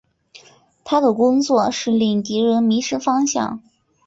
[0.83, 3.61] 他的工作是令敌人迷失方向。